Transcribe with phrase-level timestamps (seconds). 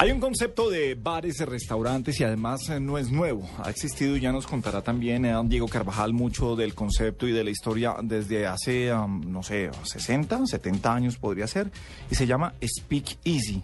[0.00, 3.50] Hay un concepto de bares, de restaurantes y además eh, no es nuevo.
[3.64, 7.42] Ha existido y ya nos contará también eh, Diego Carvajal mucho del concepto y de
[7.42, 11.72] la historia desde hace, um, no sé, 60, 70 años podría ser.
[12.12, 13.60] Y se llama Speak Easy.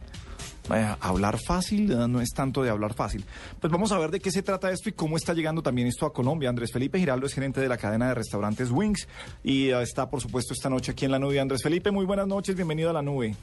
[1.01, 3.25] Hablar fácil eh, no es tanto de hablar fácil.
[3.61, 6.05] Pues vamos a ver de qué se trata esto y cómo está llegando también esto
[6.05, 6.49] a Colombia.
[6.49, 9.07] Andrés Felipe Giraldo es gerente de la cadena de restaurantes Wings
[9.45, 11.39] y está, por supuesto, esta noche aquí en la nube.
[11.39, 13.37] Andrés Felipe, muy buenas noches, bienvenido a la nube.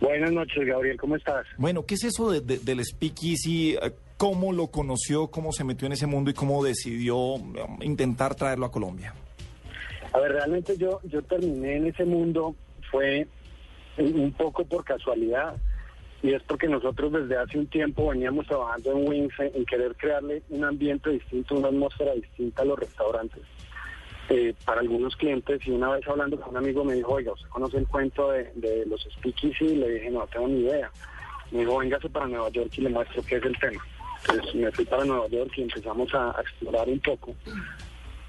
[0.00, 1.46] Buenas noches, Gabriel, ¿cómo estás?
[1.56, 3.74] Bueno, ¿qué es eso de- de- del Speakeasy?
[3.76, 5.28] Eh, ¿Cómo lo conoció?
[5.28, 9.14] ¿Cómo se metió en ese mundo y cómo decidió um, intentar traerlo a Colombia?
[10.12, 12.54] A ver, realmente yo, yo terminé en ese mundo,
[12.90, 13.26] fue
[13.98, 15.56] un poco por casualidad,
[16.22, 20.42] y es porque nosotros desde hace un tiempo veníamos trabajando en Wings en querer crearle
[20.48, 23.42] un ambiente distinto, una atmósfera distinta a los restaurantes.
[24.28, 27.48] Eh, para algunos clientes y una vez hablando con un amigo me dijo, oiga, ¿usted
[27.48, 29.64] conoce el cuento de, los speakeasy?
[29.64, 30.90] Y le dije, no tengo ni idea.
[31.50, 33.84] Me dijo, véngase para Nueva York y le muestro qué es el tema.
[34.28, 37.34] Entonces me fui para Nueva York y empezamos a, explorar un poco.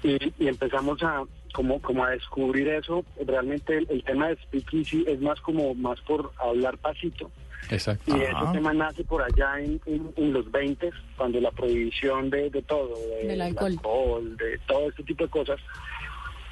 [0.02, 3.04] Y, empezamos a como, como a descubrir eso.
[3.26, 7.30] Realmente el, el tema de speakeasy es más como más por hablar pasito.
[7.70, 8.16] Exacto.
[8.16, 8.44] Y Ajá.
[8.44, 12.62] ese tema nace por allá en, en- en los 20, cuando la prohibición de, de
[12.62, 13.72] todo, de- Del alcohol.
[13.72, 15.60] alcohol, de todo este tipo de cosas,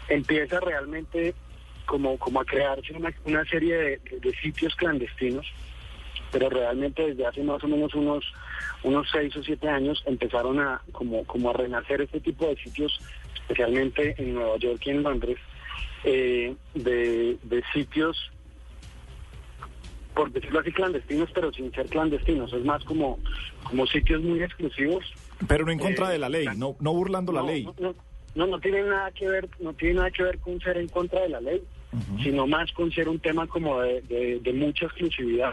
[0.09, 1.35] empieza realmente
[1.87, 5.47] como, como a crearse una, una serie de, de- de sitios clandestinos,
[6.33, 8.25] pero realmente desde hace más o menos unos
[8.83, 13.01] unos seis o siete años empezaron a como, como a renacer este tipo de sitios,
[13.35, 15.39] especialmente en Nueva York y en Londres,
[16.05, 18.31] eh, de, de sitios
[20.17, 22.51] por decirlo así, clandestinos, pero sin ser clandestinos.
[22.53, 23.19] Es más como,
[23.65, 25.05] como sitios muy exclusivos.
[25.47, 27.65] Pero no en contra Eh, de la ley, no, no burlando la ley.
[27.65, 27.95] No, no,
[28.35, 31.21] no, no tiene nada que ver, no tiene nada que ver con ser en contra
[31.21, 31.63] de la ley,
[32.23, 35.53] sino más con ser un tema como de, de- de mucha exclusividad,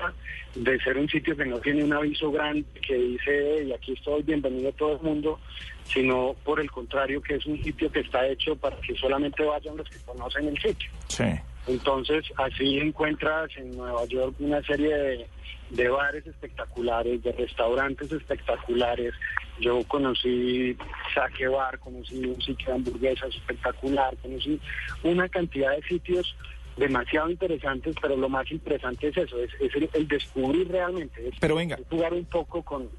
[0.56, 4.24] de ser un sitio que no tiene un aviso grande que dice, y aquí estoy,
[4.24, 5.40] bienvenido a todo el mundo,
[5.86, 9.76] sino por el contrario, que es un sitio que está hecho para que solamente vayan
[9.78, 10.90] los que conocen el sitio.
[11.08, 11.24] Sí.
[11.68, 15.28] Entonces, así encuentras en Nueva York una serie de,
[15.70, 19.14] de bares espectaculares, de restaurantes espectaculares.
[19.60, 20.76] Yo conocí
[21.14, 24.60] Saque Bar, conocí un sitio de hamburguesas espectacular, conocí
[25.04, 26.36] una cantidad de sitios
[26.76, 31.36] demasiado interesantes, pero lo más interesante es eso, es, es el, el descubrir realmente, es,
[31.40, 31.76] Pero venga.
[31.76, 32.90] es jugar un poco con,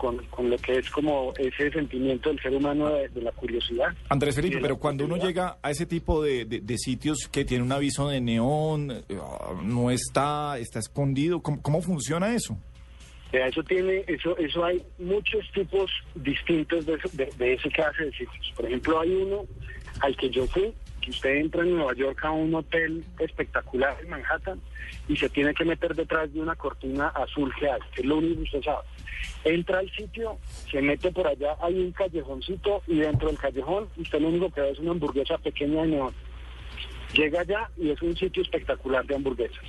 [0.00, 3.88] con, con lo que es como ese sentimiento del ser humano de, de la curiosidad.
[4.08, 7.62] Andrés Felipe, pero cuando uno llega a ese tipo de, de- de sitios que tiene
[7.62, 9.18] un aviso de neón, eh,
[9.62, 12.56] no está, está escondido, ¿cómo, cómo funciona eso?
[13.30, 18.52] Eso tiene, eso, eso hay muchos tipos distintos de, de, de ese clase de sitios.
[18.56, 19.44] Por ejemplo, hay uno
[20.00, 20.72] al que yo fui,
[21.10, 24.60] usted entra en Nueva York a un hotel espectacular en Manhattan
[25.08, 28.18] y se tiene que meter detrás de una cortina azul que hay, que es lo
[28.18, 28.86] único que usted sabe.
[29.44, 30.38] Entra al sitio,
[30.70, 34.60] se mete por allá, hay un callejoncito y dentro del callejón usted lo único que
[34.60, 36.14] ve es una hamburguesa pequeña de neón.
[37.14, 39.64] Llega allá y es un sitio espectacular de hamburguesas.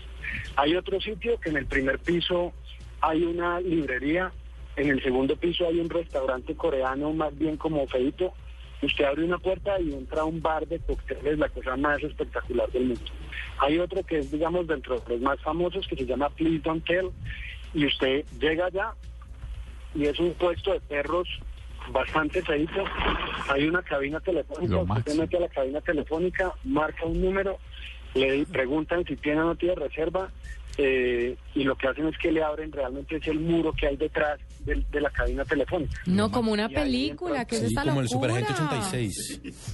[0.55, 2.53] Hay otro sitio que en el primer piso
[3.01, 4.31] hay una librería,
[4.75, 8.33] en el segundo piso hay un restaurante coreano más bien como feito.
[8.81, 12.69] Usted abre una puerta y entra a un bar de cócteles, la cosa más espectacular
[12.71, 13.11] del mundo.
[13.59, 16.85] Hay otro que es, digamos, dentro de los más famosos que se llama Please Don't
[16.85, 17.11] Tell
[17.73, 18.93] y usted llega allá
[19.93, 21.27] y es un puesto de perros
[21.91, 22.83] bastante feito.
[23.49, 27.59] Hay una cabina telefónica, Lo usted se mete a la cabina telefónica, marca un número,
[28.13, 30.29] le preguntan si tiene o no tiene reserva
[30.77, 33.97] eh, y lo que hacen es que le abren realmente es el muro que hay
[33.97, 35.99] detrás del- de, la cabina telefónica.
[36.05, 38.07] No, como una película, que es Sí, esta como el.
[38.09, 39.41] Superagente 86.
[39.43, 39.71] Es,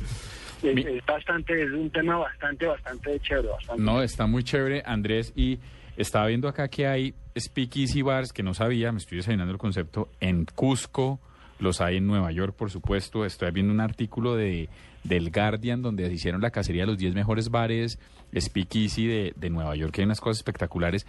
[0.63, 3.49] es bastante, es un tema bastante, bastante chévere.
[3.49, 5.31] Bastante No, está muy chévere, Andrés.
[5.35, 5.59] Y
[5.97, 10.09] estaba viendo acá que hay speakeasy bars que no sabía, me estoy desayunando el concepto,
[10.19, 11.19] en Cusco,
[11.59, 13.25] los hay en Nueva York, por supuesto.
[13.25, 14.69] Estoy viendo un artículo de
[15.03, 17.97] del Guardian donde hicieron la cacería de los 10 mejores bares
[18.35, 21.05] speakeasy de, de Nueva York, que hay unas cosas espectaculares.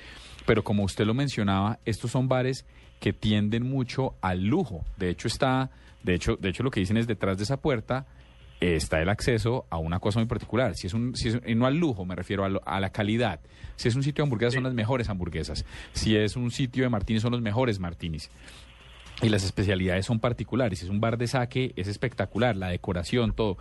[0.46, 2.64] Pero como usted lo mencionaba, estos son bares
[3.00, 4.84] que tienden mucho al lujo.
[4.96, 5.70] De hecho, está,
[6.02, 8.06] de hecho, de hecho lo que dicen es detrás de esa puerta
[8.60, 10.74] eh, está el acceso a una cosa muy particular.
[10.74, 12.90] Si es un, si es, y no al lujo, me refiero a, lo- a la
[12.90, 13.38] calidad.
[13.76, 15.64] Si es un sitio de hamburguesas, son las mejores hamburguesas.
[15.92, 18.30] Si es un sitio de martinis, son los mejores martinis.
[19.22, 20.78] Y las especialidades son particulares.
[20.80, 22.56] Si es un bar de saque, es espectacular.
[22.56, 23.58] La decoración, todo.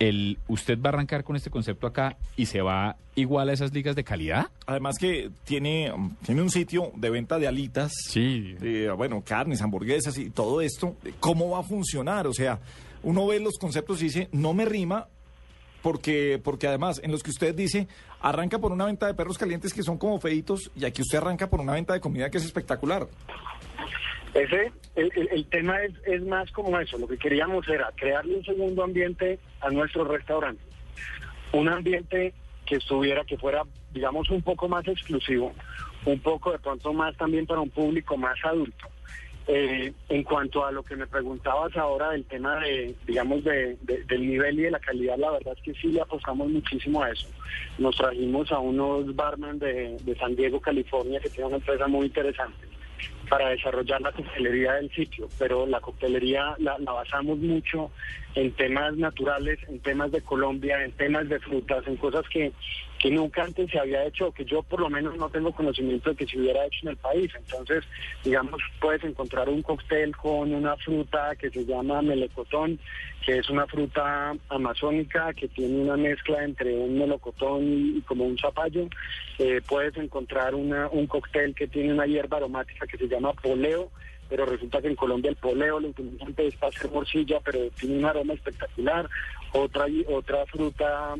[0.00, 3.72] El, ¿Usted va a arrancar con este concepto acá y se va igual a esas
[3.72, 4.48] ligas de calidad?
[4.66, 5.92] Además que tiene,
[6.24, 7.92] tiene un sitio de venta de alitas.
[8.08, 8.56] Sí.
[8.96, 12.26] bueno, carnes, hamburguesas y todo esto, ¿cómo va a funcionar?
[12.26, 12.58] O sea,
[13.02, 15.06] uno ve los conceptos y dice, no me rima,
[15.82, 17.88] porque, porque además, en los que usted dice,
[18.20, 21.48] arranca por una venta de perros calientes que son como feitos, y aquí usted arranca
[21.48, 23.08] por una venta de comida que es espectacular.
[24.34, 26.98] Ese, el, tema es, es más como eso.
[26.98, 30.62] Lo que queríamos era crearle un segundo ambiente a nuestro restaurante.
[31.52, 32.32] Un ambiente
[32.66, 33.62] que estuviera, que fuera,
[33.92, 35.52] digamos, un poco más exclusivo,
[36.04, 38.86] un poco de pronto más también para un público más adulto.
[39.48, 44.28] Eh, en cuanto a lo que me preguntabas ahora del tema de, digamos, de- del
[44.28, 47.26] nivel y de la calidad, la verdad es que sí le apostamos muchísimo a eso.
[47.78, 52.06] Nos trajimos a unos barman de, de San Diego, California, que tiene una empresa muy
[52.06, 52.69] interesante
[53.30, 57.92] para desarrollar la coctelería del sitio, pero la coctelería la, la basamos mucho
[58.34, 62.52] en temas naturales, en temas de Colombia, en temas de frutas, en cosas que,
[63.00, 66.10] que nunca antes se había hecho, o que yo por lo menos no tengo conocimiento
[66.10, 67.32] de que se hubiera hecho en el país.
[67.34, 67.82] Entonces,
[68.22, 72.78] digamos, puedes encontrar un cóctel con una fruta que se llama melocotón,
[73.24, 77.62] que es una fruta amazónica que tiene una mezcla entre un melocotón
[77.96, 78.86] y, como un zapallo.
[79.38, 83.90] Eh, puedes encontrar una, un cóctel que tiene una hierba aromática que se llama poleo,
[84.28, 87.96] pero resulta que en Colombia el poleo lo utilizan es para hacer morcilla, pero tiene
[87.96, 89.08] un aroma espectacular.
[89.52, 91.16] Otra, otra fruta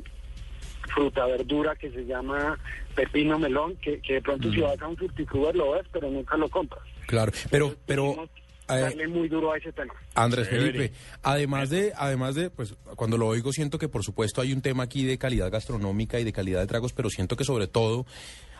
[0.94, 2.58] fruta verdura que se llama
[2.94, 6.36] pepino melón, que, que de pronto si vas a un fruticruber lo ves, pero nunca
[6.36, 6.82] lo compras.
[7.06, 8.28] Claro, pero, Entonces, pero
[8.68, 9.94] eh, darle muy duro a ese tema.
[10.14, 10.48] Andrés.
[10.48, 10.92] Felipe,
[11.22, 14.84] además de, además de, pues cuando lo oigo siento que por supuesto hay un tema
[14.84, 18.06] aquí de calidad gastronómica y de calidad de tragos, pero siento que sobre todo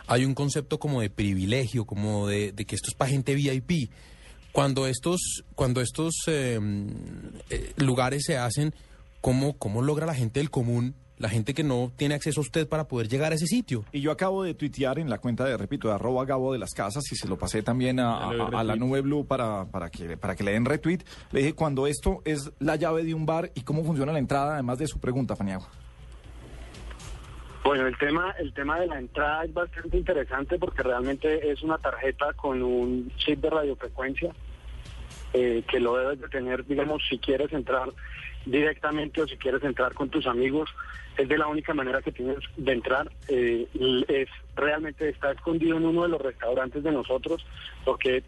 [0.07, 3.91] hay un concepto como de privilegio, como de, de que esto es para gente VIP.
[4.51, 6.59] Cuando estos, cuando estos eh,
[7.49, 8.75] eh, lugares se hacen,
[9.21, 12.67] ¿cómo, ¿cómo logra la gente del común, la gente que no tiene acceso a usted
[12.67, 13.85] para poder llegar a ese sitio?
[13.91, 16.71] Y yo acabo de tuitear en la cuenta de, repito, de arroba Gabo de las
[16.71, 20.43] Casas y se lo pasé también a, la nube blue para, para, que, para que
[20.43, 20.99] le den retweet.
[21.31, 24.53] Le dije, cuando esto es la llave de un bar y cómo funciona la entrada,
[24.53, 25.67] además de su pregunta, Faniago.
[27.63, 31.77] Bueno, el tema, el tema de la entrada es bastante interesante porque realmente es una
[31.77, 34.33] tarjeta con un chip de radiofrecuencia
[35.33, 37.89] eh, que lo debes de tener, digamos, si quieres entrar
[38.45, 40.69] directamente o si quieres entrar con tus amigos,
[41.17, 43.11] es de la única manera que tienes de entrar.
[43.27, 43.67] eh,
[44.07, 47.45] es realmente está escondido en uno de los restaurantes de nosotros,
[47.85, 48.23] porque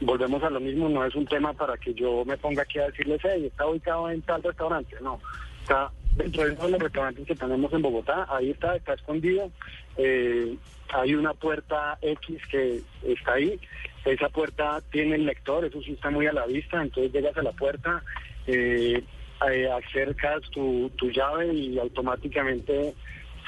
[0.00, 2.86] volvemos a lo mismo, no es un tema para que yo me ponga aquí a
[2.86, 5.20] decirles, hey, está ubicado en tal restaurante, no,
[5.62, 9.50] está dentro de uno de los restaurantes que tenemos en Bogotá, ahí está, está escondido,
[9.96, 10.56] eh,
[10.92, 13.58] hay una puerta X que está ahí,
[14.04, 17.42] esa puerta tiene el lector, eso sí está muy a la vista, entonces llegas a
[17.42, 18.02] la puerta,
[18.46, 19.02] eh,
[19.50, 22.94] eh, acercas tu, tu llave y automáticamente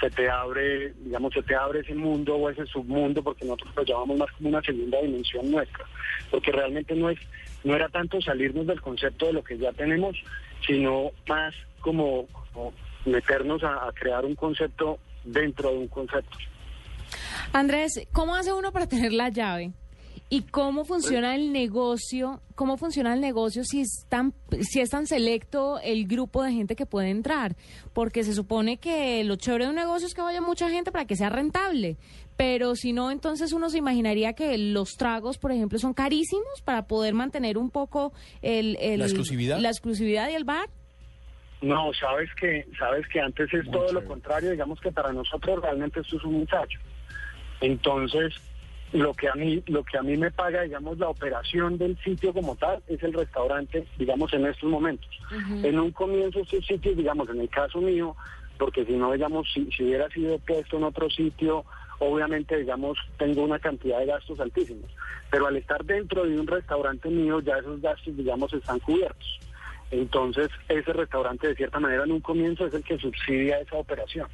[0.01, 3.83] se te abre, digamos, se te abre ese mundo o ese submundo, porque nosotros lo
[3.85, 5.85] llamamos más como una segunda dimensión nuestra,
[6.31, 7.19] porque realmente no es,
[7.63, 10.17] no era tanto salirnos del concepto de lo que ya tenemos,
[10.67, 12.27] sino más como,
[13.05, 16.39] meternos a crear un concepto dentro de un concepto.
[17.53, 19.73] Andrés, ¿cómo hace uno para tener la llave?
[20.31, 22.41] ¿Y cómo funciona el negocio?
[22.55, 26.75] ¿Cómo funciona el negocio si es tan, si es tan selecto el grupo de gente
[26.77, 27.55] que puede entrar?
[27.93, 31.05] Porque se supone que lo chévere de un negocio es que vaya mucha gente para
[31.05, 31.97] que sea rentable.
[32.37, 36.87] Pero si no, entonces uno se imaginaría que los tragos, por ejemplo, son carísimos para
[36.87, 38.13] poder mantener un poco
[38.43, 39.61] el, el- ¿La exclusividad?
[39.61, 40.69] la exclusividad y el bar.
[41.63, 46.01] No, sabes que, sabes que antes es todo lo contrario, digamos que para nosotros realmente
[46.01, 46.79] esto es un ensayo.
[47.61, 48.35] Entonces,
[48.93, 52.33] lo que a mí, lo que a mí me paga, digamos, la operación del sitio
[52.33, 55.11] como tal, es el restaurante, digamos, en estos momentos.
[55.63, 58.17] En un comienzo estos sitios, digamos, en el caso mío,
[58.59, 61.65] porque si no, digamos, si, si hubiera sido puesto en otro sitio,
[61.99, 64.91] obviamente, digamos, tengo una cantidad de gastos altísimos.
[65.31, 69.41] Pero al estar dentro de un restaurante mío, ya esos gastos, digamos, están cubiertos.
[69.91, 74.29] Entonces, ese restaurante, de cierta manera, en un comienzo es el que subsidia esa operación.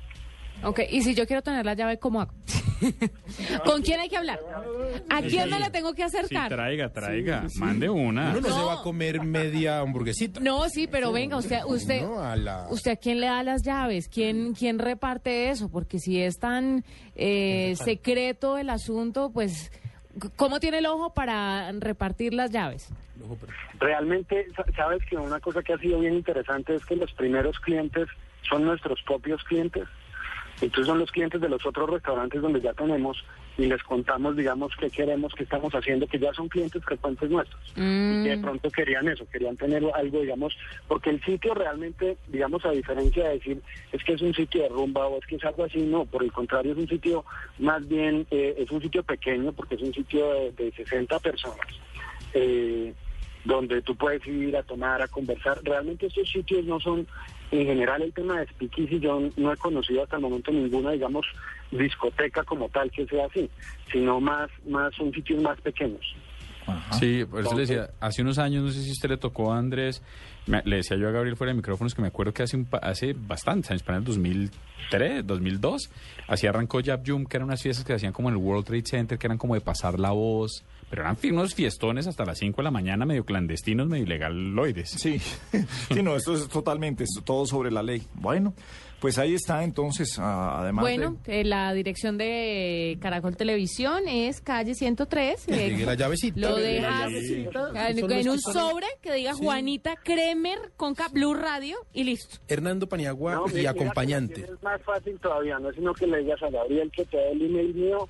[0.62, 2.33] Ok, y si yo quiero tener la llave, ¿cómo hago?
[3.64, 4.40] ¿Con quién hay que hablar?
[5.08, 6.49] ¿A quién me la tengo que Sí, acercar?
[6.49, 7.44] traiga, traiga.
[7.56, 8.30] Mande una.
[8.30, 8.66] Uno no, se No.
[8.66, 10.40] va a comer media hamburguesita.
[10.40, 13.62] No, sí, pero venga, usted, usted, No, a la- usted a quién le da las
[13.62, 16.84] llaves, quién, quién reparte eso, porque si es tan
[17.16, 19.70] eh, secreto el asunto, pues
[20.34, 22.88] ¿Cómo tiene el ojo para repartir las llaves?
[23.78, 27.58] Realmente, sa- sabes que una cosa que ha sido bien interesante es que los primeros
[27.60, 28.08] clientes
[28.49, 29.84] son nuestros propios clientes.
[30.61, 33.25] Entonces son los clientes de los otros restaurantes donde ya tenemos
[33.57, 37.61] y les contamos, digamos, qué queremos, qué estamos haciendo, que ya son clientes frecuentes nuestros.
[37.76, 40.57] Y que de pronto querían eso, querían tener algo, digamos,
[40.88, 43.62] porque el sitio realmente, digamos, a diferencia de decir
[43.93, 46.23] es que es un sitio de rumba o es que es algo así, no, por
[46.23, 47.25] el contrario es un sitio
[47.59, 51.67] más bien, eh, es un sitio pequeño porque es un sitio de, de 60 personas.
[52.33, 52.95] Eh,
[53.45, 55.61] donde tú puedes ir a tomar, a conversar.
[55.62, 57.07] Realmente estos sitios no son,
[57.50, 61.26] en general el tema de speakeasy, yo no he conocido hasta el momento ninguna, digamos,
[61.71, 63.50] discoteca como tal que sea así,
[63.90, 66.14] sino más, más son sitios más pequeños.
[66.99, 69.59] Sí, por eso le decía, hace unos años, no sé si usted le tocó a
[69.59, 70.02] Andrés,
[70.47, 72.64] me- le decía yo a Gabriel fuera de micrófonos que me acuerdo que hace, un,
[72.64, 75.90] pa- hace bastantes años, para el 2003, 2002,
[76.29, 78.85] así arrancó Jab Jum, que eran unas fiestas que hacían como en el World Trade
[78.85, 82.57] Center, que eran como de pasar la voz, pero eran unos fiestones hasta las 5
[82.59, 84.90] de la mañana, medio clandestinos, medio ilegaloides.
[84.90, 85.19] Sí,
[85.93, 88.02] sí, no, esto es totalmente, es todo sobre la ley.
[88.14, 88.55] Bueno,
[89.00, 91.40] pues ahí está entonces, además Bueno, de...
[91.40, 95.49] eh, la dirección de Caracol Televisión es calle 103.
[95.49, 96.38] eh, Llegue la llavecita.
[96.40, 98.19] Lo Llegue la dejas llavecita.
[98.21, 102.38] en, un sobre que diga Juanita Kremer con Cap Blue Radio y listo.
[102.49, 104.42] Hernando Paniagua No, y acompañante.
[104.42, 107.33] Es más fácil todavía, no es sino que le digas a Gabriel que te dé
[107.33, 108.09] el email mío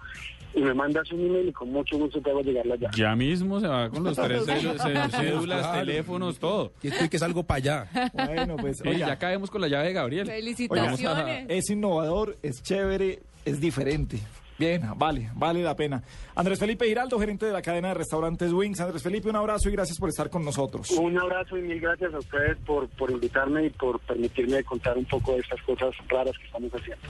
[0.54, 2.94] y me mandas un email y con mucho gusto te hago llegar la llave.
[2.96, 5.78] Ya mismo se va con los tres cédu- cé- cédulas, Claro.
[5.80, 6.72] teléfonos, todo.
[6.82, 8.10] Y estoy que salgo para allá.
[8.12, 10.26] Bueno, pues, Sí, oiga, ya caemos con la llave de Gabriel.
[10.26, 11.46] Felicitaciones.
[11.48, 14.18] es innovador, es chévere, es diferente.
[14.58, 16.02] Bien, vale, vale la pena.
[16.34, 18.78] Andrés Felipe Giraldo, gerente de la cadena de restaurantes Wings.
[18.78, 20.90] Andrés Felipe, un abrazo y gracias por estar con nosotros.
[20.90, 25.06] Un abrazo y mil gracias a ustedes por, por invitarme y por permitirme contar un
[25.06, 27.08] poco de estas cosas raras que estamos haciendo.